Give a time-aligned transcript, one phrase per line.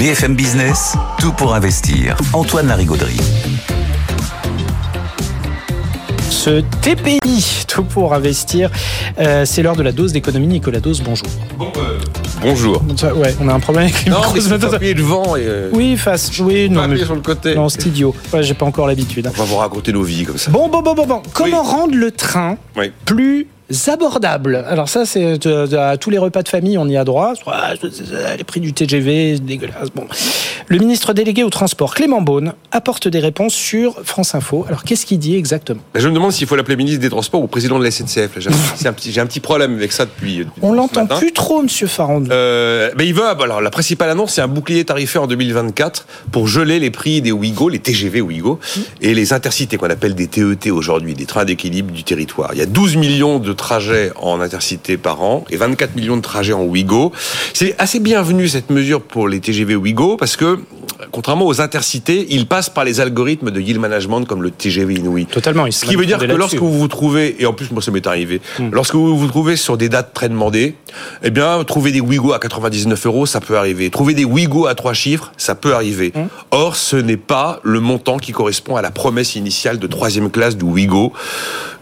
[0.00, 2.16] BFM Business, tout pour investir.
[2.32, 3.20] Antoine Larigauderie.
[6.30, 8.70] Ce TPI, tout pour investir,
[9.18, 10.46] euh, c'est l'heure de la dose d'économie.
[10.46, 11.28] Nicolas Dose, bonjour.
[12.40, 12.82] Bonjour.
[12.96, 15.42] Ça, ouais, on a un problème avec les Non, micros devant et.
[15.44, 16.30] euh, Oui, face.
[16.38, 17.54] Oui, non, mais sur le côté.
[17.54, 18.14] non, c'est idiot.
[18.32, 19.26] Ouais, j'ai pas encore l'habitude.
[19.26, 19.32] hein.
[19.36, 20.50] On va vous raconter nos vies comme ça.
[20.50, 21.20] Bon, bon, bon, bon, bon.
[21.34, 21.68] Comment Oui.
[21.70, 22.90] rendre le train Oui.
[23.04, 23.46] plus
[23.88, 27.34] abordable Alors ça, c'est de- à tous les repas de famille, on y a droit.
[28.36, 29.90] Les prix du TGV, dégueulasse.
[29.94, 30.04] Bon,
[30.68, 34.64] le ministre délégué au transport, Clément Beaune, apporte des réponses sur France Info.
[34.68, 35.80] Alors qu'est-ce qu'il dit exactement?
[35.94, 38.38] Je me demande s'il faut l'appeler ministre des Transports ou président de la SNCF.
[38.80, 40.38] J'ai un, petit, j'ai un petit problème avec ça depuis.
[40.38, 42.22] depuis On l'entend plus trop, Monsieur Farand.
[42.30, 43.24] Euh, mais il veut.
[43.26, 47.32] Alors, la principale annonce, c'est un bouclier tarifaire en 2024 pour geler les prix des
[47.32, 48.58] Ouigo, les TGV Ouigo,
[49.00, 52.50] et les intercités qu'on appelle des TET aujourd'hui, des trains d'équilibre du territoire.
[52.52, 56.22] Il y a 12 millions de trajets en intercité par an et 24 millions de
[56.22, 57.12] trajets en Ouigo.
[57.52, 60.58] C'est assez bienvenu cette mesure pour les TGV Ouigo parce que,
[61.12, 65.26] contrairement aux intercités, ils passent par les algorithmes de yield management comme le TGV Inouï.
[65.26, 65.70] Totalement.
[65.70, 68.06] Ce qui veut dire que lorsque vous vous trouvez, et en plus moi ça m'est
[68.06, 68.70] arrivé, Hmm.
[68.72, 70.74] lorsque vous vous trouvez sur des dates très demandées,
[71.22, 73.90] eh bien trouver des Ouigo à 99 euros, ça peut arriver.
[73.90, 76.12] Trouver des Ouigo à trois chiffres, ça peut arriver.
[76.14, 76.26] Hmm.
[76.50, 80.56] Or, ce n'est pas le montant qui correspond à la promesse initiale de troisième classe
[80.56, 81.12] du Ouigo.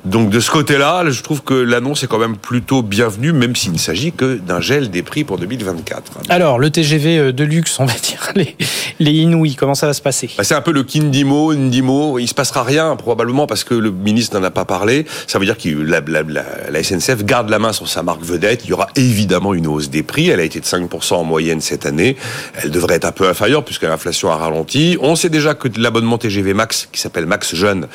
[0.04, 3.72] Donc de ce côté-là, je trouve que l'annonce est quand même plutôt bienvenue, même s'il
[3.72, 6.12] ne s'agit que d'un gel des prix pour 2024.
[6.28, 8.56] Alors, le TGV euh, de luxe, on va dire, les,
[9.00, 10.30] les Inouïs, comment ça va se passer?
[10.38, 12.18] Bah, c'est un peu le Kindimo, Ndimo.
[12.18, 15.04] Il se passera rien probablement parce que le ministre n'en a pas parlé.
[15.26, 18.22] Ça veut dire que la, la, la, la SNCF garde la main sur sa marque
[18.22, 18.62] vedette.
[18.64, 20.28] Il y aura évidemment une hausse des prix.
[20.28, 22.16] Elle a été de 5% en moyenne cette année.
[22.62, 24.96] Elle devrait être un peu inférieure puisque l'inflation a ralenti.
[25.00, 27.88] On sait déjà que l'abonnement TGV Max, qui s'appelle Max Jeune,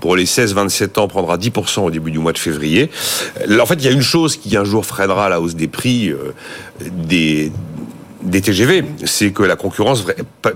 [0.00, 2.90] pour les 16-27 ans, prendra 10% au début du mois de février.
[3.60, 6.08] En fait, il y a une chose qui un jour freinera la hausse des prix
[6.10, 6.32] euh,
[6.80, 7.52] des
[8.22, 10.04] des TGV, c'est que la concurrence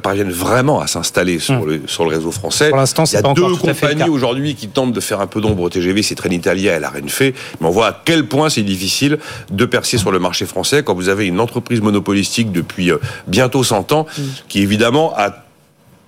[0.03, 2.69] parvienne vraiment à s'installer sur, le, sur le réseau français.
[2.69, 5.63] Pour l'instant, Il y a deux compagnies aujourd'hui qui tentent de faire un peu d'ombre
[5.63, 7.33] au TGV, c'est Trenitalia et la Renfe, mais
[7.63, 9.19] on voit à quel point c'est difficile
[9.51, 12.99] de percer sur le marché français quand vous avez une entreprise monopolistique depuis euh,
[13.29, 14.23] bientôt 100 ans, Mm.
[14.49, 15.44] qui évidemment a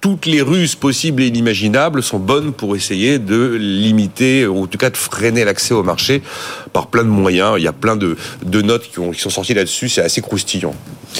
[0.01, 4.79] toutes les ruses possibles et inimaginables sont bonnes pour essayer de limiter, ou en tout
[4.79, 6.23] cas de freiner l'accès au marché
[6.73, 7.55] par plein de moyens.
[7.59, 10.21] Il y a plein de, de notes qui, ont- qui sont sorties là-dessus, c'est assez
[10.21, 10.75] croustillant.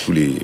[0.05, 0.35] Tous les,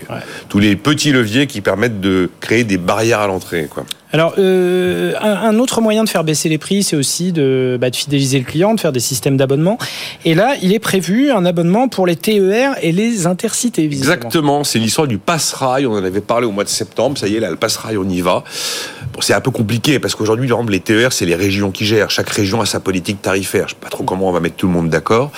[0.48, 3.68] tous les petits leviers qui permettent de créer des barrières à l'entrée.
[3.70, 3.84] Quoi.
[4.12, 7.96] Alors, euh, un, autre moyen de faire baisser les prix, c'est aussi de, bah, de
[7.96, 9.78] fidéliser le client, de faire des systèmes d'abonnement.
[10.26, 14.14] Et là, il est prévu un abonnement pour les TER et les intercités, visiblement.
[14.14, 15.86] Exactement, c'est l'histoire du passe-rail.
[15.86, 17.16] On en avait parlé au mois de septembre.
[17.16, 18.44] Ça y est, là, le passe-rail, on y va.
[19.14, 22.10] Bon, c'est un peu compliqué parce qu'aujourd'hui, les TER, c'est les régions qui gèrent.
[22.10, 23.68] Chaque région a sa politique tarifaire.
[23.68, 25.30] Je sais pas trop comment on va mettre tout le monde d'accord.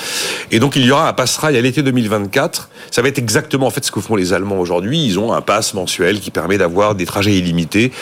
[0.51, 2.69] Et donc, il y aura un passe-rail à l'été 2024.
[2.91, 5.05] Ça va être exactement en fait ce que font les Allemands aujourd'hui.
[5.05, 7.93] Ils ont un pass mensuel qui permet d'avoir des trajets illimités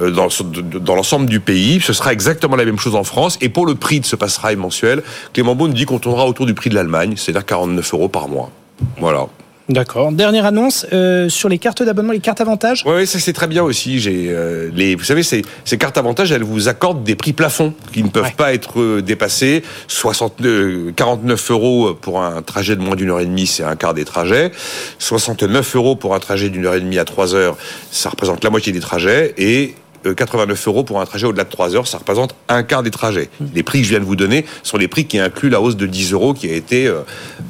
[0.00, 1.80] euh, dans, dans l'ensemble du pays.
[1.80, 3.38] Ce sera exactement la même chose en France.
[3.40, 5.02] Et pour le prix de ce passe-rail mensuel,
[5.32, 8.50] Clément Beaune dit qu'on tournera autour du prix de l'Allemagne, c'est-à-dire 49 euros par mois.
[8.98, 9.26] Voilà.
[9.68, 10.10] D'accord.
[10.10, 12.82] Dernière annonce euh, sur les cartes d'abonnement, les cartes avantages.
[12.84, 14.00] Oui, ça c'est très bien aussi.
[14.00, 17.72] J'ai euh, les, vous savez, ces, ces cartes avantages, elles vous accordent des prix plafonds
[17.92, 18.34] qui ne peuvent Ouais.
[18.36, 19.62] pas être euh, dépassés.
[19.86, 23.76] 60, euh, 49 euros pour un trajet de moins d'une heure et demie, c'est un
[23.76, 24.50] quart des trajets.
[24.98, 27.56] 69 euros pour un trajet d'une heure et demie à 3 heures,
[27.92, 29.32] ça représente la moitié des trajets.
[29.38, 29.74] Et
[30.04, 33.28] 89 euros pour un trajet au-delà de 3 heures, ça représente un quart des trajets.
[33.54, 35.76] Les prix que je viens de vous donner sont les prix qui incluent la hausse
[35.76, 37.00] de 10 euros qui a été euh,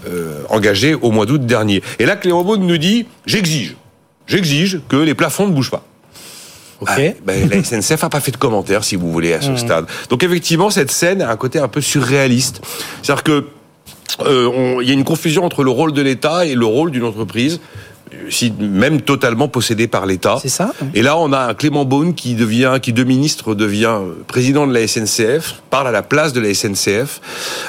[0.08, 1.82] euh, engagée au mois d'août dernier.
[1.98, 3.76] Et là, Clément Beaune nous dit, j'exige,
[4.26, 5.84] j'exige que les plafonds ne bougent pas.
[6.80, 6.88] Ok.
[6.90, 9.86] Ah, ben, la SNCF a pas fait de commentaires, si vous voulez, à ce stade.
[10.10, 12.60] Donc effectivement, cette scène a un côté un peu surréaliste.
[13.02, 13.44] C'est-à-dire que
[14.26, 16.90] euh, on- il y a une confusion entre le rôle de l'État et le rôle
[16.90, 17.60] d'une entreprise, euh,
[18.30, 20.38] si, même totalement possédée par l'État.
[20.40, 23.98] C'est ça Et là, on a un Clément Beaune qui devient, qui de ministre devient
[24.00, 27.20] euh, président de la SNCF, parle à la place de la SNCF,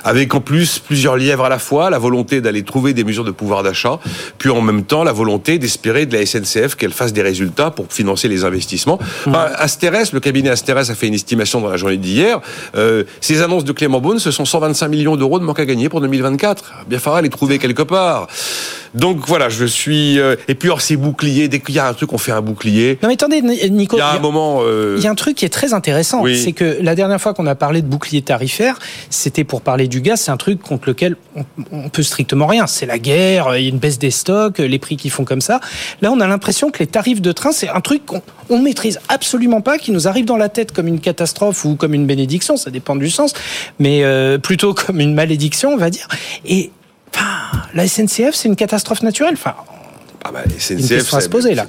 [0.03, 3.31] avec en plus plusieurs lièvres à la fois, la volonté d'aller trouver des mesures de
[3.31, 3.99] pouvoir d'achat,
[4.37, 7.87] puis en même temps la volonté d'espérer de la SNCF qu'elle fasse des résultats pour
[7.89, 8.99] financer les investissements.
[9.25, 12.39] Enfin, Asterès, le cabinet Asterès a fait une estimation dans la journée d'hier.
[12.75, 15.89] Euh, ces annonces de Clément Beaune, ce sont 125 millions d'euros de manque à gagner
[15.89, 16.85] pour 2024.
[16.87, 18.27] Bien falloir les trouver quelque part.
[18.93, 20.19] Donc voilà, je suis.
[20.19, 22.41] euh, et puis alors ces boucliers, dès qu'il y a un truc, on fait un
[22.41, 22.99] bouclier.
[23.01, 23.95] Non mais attendez, Ni- Nico.
[23.95, 24.59] Il y a un moment.
[24.61, 26.39] euh, Il y a un truc qui est très intéressant, Oui.
[26.41, 28.77] c'est que la dernière fois qu'on a parlé de bouclier tarifaire,
[29.09, 32.67] c'était pour parler du gaz, c'est un truc contre lequel on, on peut strictement rien.
[32.67, 35.41] C'est la guerre, il y a une baisse des stocks, les prix qui font comme
[35.41, 35.59] ça.
[36.01, 38.99] Là, on a l'impression que les tarifs de train, c'est un truc qu'on on maîtrise
[39.09, 42.57] absolument pas, qui nous arrive dans la tête comme une catastrophe ou comme une bénédiction,
[42.57, 43.33] ça dépend du sens,
[43.79, 46.07] mais euh, plutôt comme une malédiction, on va dire.
[46.45, 46.71] Et
[47.73, 49.33] la SNCF, c'est une catastrophe naturelle.
[49.33, 49.55] Enfin,
[50.25, 50.39] Ah bah,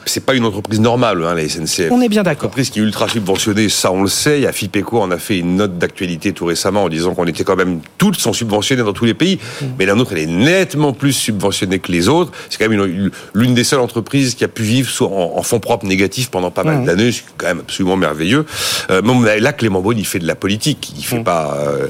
[0.07, 1.89] c'est pas une entreprise normale, hein, la SNCF.
[1.91, 2.45] On est bien d'accord.
[2.47, 4.39] entreprise qui est ultra subventionnée, ça on le sait.
[4.39, 7.27] Il y a FIPECO en a fait une note d'actualité tout récemment en disant qu'on
[7.27, 9.65] était quand même toutes sont subventionnées dans tous les pays, Mm.
[9.79, 12.31] mais la nôtre elle est nettement plus subventionnée que les autres.
[12.49, 15.43] C'est quand même une- l'une des seules entreprises qui a pu vivre soit en, en
[15.43, 16.85] fonds propres négatifs pendant pas mal Mm.
[16.85, 18.47] d'années, c'est quand même absolument merveilleux.
[18.91, 21.59] Euh, mais là Clément Beaune il fait de la politique, il fait pas.
[21.61, 21.89] euh,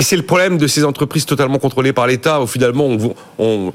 [0.00, 2.40] c'est le problème de ces entreprises totalement contrôlées par l'État.
[2.42, 3.72] Où finalement, on, on-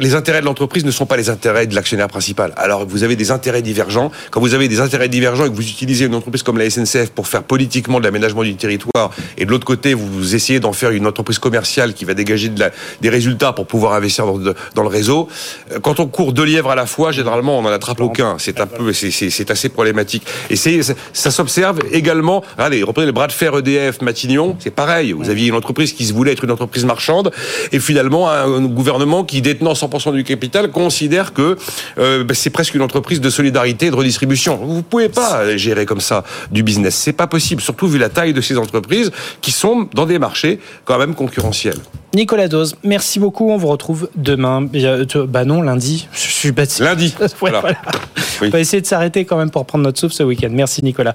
[0.00, 2.52] les intérêts de l'entreprise ne sont pas les intérêts de l'actionnaire principal.
[2.56, 4.10] Alors, vous avez des intérêts divergents.
[4.30, 7.10] Quand vous avez des intérêts divergents et que vous utilisez une entreprise comme la SNCF
[7.10, 10.90] pour faire politiquement de l'aménagement du territoire, et de l'autre côté, vous essayez d'en faire
[10.92, 12.70] une entreprise commerciale qui va dégager de la-
[13.00, 15.28] des résultats pour pouvoir investir dans, de- dans le réseau,
[15.72, 18.36] euh, quand on court deux lièvres à la fois, généralement, on n'en attrape aucun.
[18.38, 20.24] C'est un peu, c'est- assez problématique.
[20.50, 20.70] Et ça,
[21.12, 22.44] ça s'observe également.
[22.58, 25.12] Allez, reprenez le bras de fer EDF Matignon, c'est pareil.
[25.12, 27.30] Vous aviez une entreprise qui se voulait être une entreprise marchande,
[27.72, 31.56] et finalement un, un gouvernement qui détenant 100% du capital considère que
[31.98, 34.56] euh, ben, c'est presque une entreprise de solidarité et de redistribution.
[34.56, 37.60] Vous pouvez pas gérer comme ça du business, c'est pas possible.
[37.62, 39.10] Surtout vu la taille de ces entreprises
[39.40, 41.78] qui sont dans des marchés quand même concurrentiels.
[42.14, 43.50] Nicolas Dose, merci beaucoup.
[43.50, 44.66] On vous retrouve demain.
[44.74, 46.08] Euh, Bah non, lundi.
[46.12, 46.78] Je suis bête.
[46.78, 47.14] Lundi.
[47.20, 47.60] Ouais, Voilà.
[47.60, 47.78] voilà.
[48.40, 48.48] Oui.
[48.48, 50.48] On va essayer de s'arrêter quand même pour prendre notre souffle ce week-end.
[50.52, 51.12] Merci Nicolas.